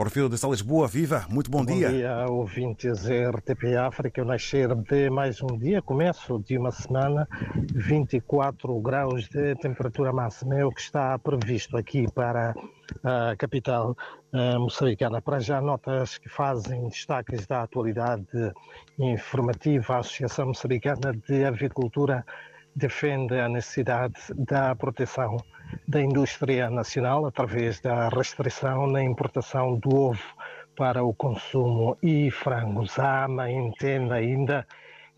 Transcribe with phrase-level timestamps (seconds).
[0.00, 1.90] Orfeu de Sales Boa Viva, muito bom, bom dia.
[1.90, 4.22] Bom dia, ouvintes RTP África.
[4.22, 7.28] O nascer de mais um dia, começo de uma semana,
[7.74, 12.54] 24 graus de temperatura máxima é o que está previsto aqui para
[13.04, 13.94] a capital
[14.32, 15.20] uh, moçambicana.
[15.20, 18.24] Para já, notas que fazem destaques da atualidade
[18.98, 19.96] informativa.
[19.96, 22.24] A Associação Moçambicana de Avicultura
[22.74, 25.36] defende a necessidade da proteção
[25.86, 30.22] da indústria nacional através da restrição na importação do ovo
[30.76, 32.98] para o consumo e frangos.
[32.98, 34.66] A AMA entende ainda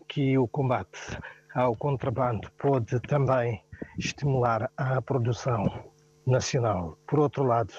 [0.07, 1.17] que o combate
[1.55, 3.63] ao contrabando pode também
[3.97, 5.91] estimular a produção
[6.25, 6.97] nacional.
[7.07, 7.73] Por outro lado,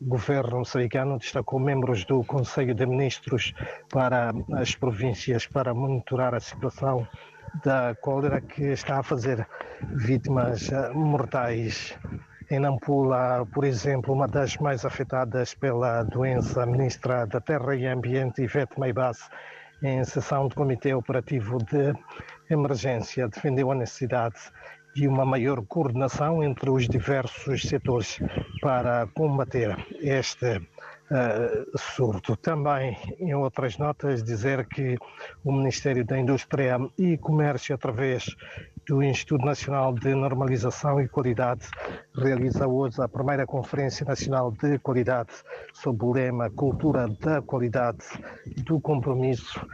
[0.00, 3.52] o governo moçambicano destacou membros do Conselho de Ministros
[3.90, 7.06] para as províncias para monitorar a situação
[7.62, 9.46] da cólera que está a fazer
[9.82, 11.96] vítimas mortais.
[12.50, 18.42] Em Nampula, por exemplo, uma das mais afetadas pela doença, ministra da Terra e Ambiente,
[18.42, 19.28] Ivete Meibas,
[19.82, 21.94] em sessão do Comitê Operativo de
[22.50, 24.36] Emergência, defendeu a necessidade
[24.94, 28.20] de uma maior coordenação entre os diversos setores
[28.60, 30.60] para combater este
[31.14, 32.36] uh, surto.
[32.36, 34.96] Também, em outras notas, dizer que
[35.44, 38.26] o Ministério da Indústria e Comércio, através
[38.86, 41.62] do Instituto Nacional de Normalização e Qualidade,
[42.14, 45.30] realiza hoje a primeira Conferência Nacional de Qualidade
[45.72, 48.04] sob o lema Cultura da Qualidade
[48.64, 49.64] do Compromisso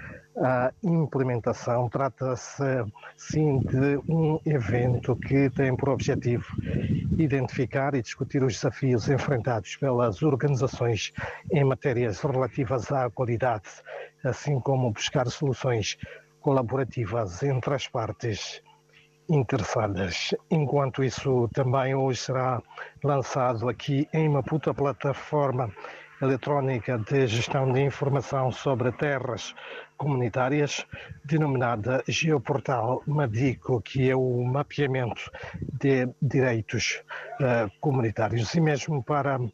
[0.41, 1.88] a implementação.
[1.88, 2.84] Trata-se,
[3.16, 6.44] sim, de um evento que tem por objetivo
[7.19, 11.12] identificar e discutir os desafios enfrentados pelas organizações
[11.52, 13.69] em matérias relativas à qualidade,
[14.24, 15.98] assim como buscar soluções
[16.41, 18.62] colaborativas entre as partes
[19.28, 20.34] interessadas.
[20.50, 22.62] Enquanto isso, também hoje será
[23.04, 25.70] lançado aqui em Maputo a plataforma
[26.20, 29.54] eletrónica de gestão de informação sobre terras
[29.96, 30.86] comunitárias,
[31.24, 35.30] denominada Geoportal Madico, que é o mapeamento
[35.60, 37.03] de direitos
[37.81, 38.55] comunitários.
[38.55, 39.51] E mesmo para uh,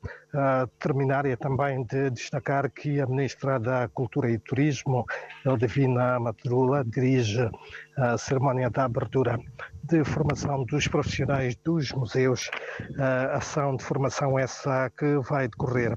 [0.79, 5.05] terminar, é também de destacar que a Ministra da Cultura e Turismo,
[5.45, 7.49] Eldivina Matrula, dirige
[7.97, 9.39] a cerimónia da abertura
[9.85, 12.51] de formação dos profissionais dos museus,
[12.99, 15.97] a ação de formação essa que vai decorrer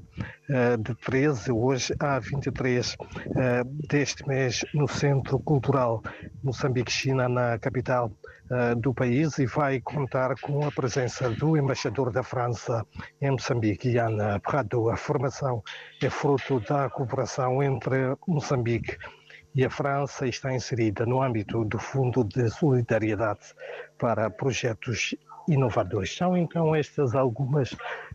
[0.78, 2.96] de 13 hoje a 23
[3.88, 6.02] deste mês no Centro Cultural
[6.42, 8.12] Moçambique-China, na capital
[8.78, 12.84] do país, e vai contar com a presença do embaixador da França
[13.22, 14.90] em Moçambique, Ana Prado.
[14.90, 15.62] A formação
[16.02, 18.98] é fruto da cooperação entre Moçambique
[19.54, 23.54] e a França está inserida no âmbito do Fundo de Solidariedade
[23.98, 25.14] para Projetos
[25.48, 26.14] Inovadores.
[26.14, 27.74] São então estas algumas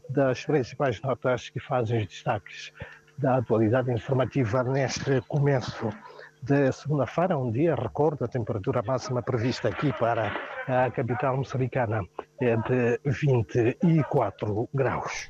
[0.09, 2.71] das principais notas que fazem os destaques
[3.17, 5.89] da atualidade informativa neste começo
[6.43, 10.31] de segunda-feira, um dia, recordo, a temperatura máxima prevista aqui para
[10.67, 12.03] a capital moçambicana
[12.39, 15.29] é de 24 graus.